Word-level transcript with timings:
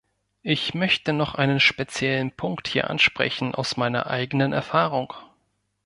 Ich 0.41 0.73
möchte 0.73 1.13
noch 1.13 1.35
einen 1.35 1.59
speziellen 1.59 2.31
Punkt 2.31 2.67
hier 2.67 2.89
ansprechen 2.89 3.53
aus 3.53 3.77
meiner 3.77 4.07
eigenen 4.07 4.51
Erfahrung. 4.51 5.13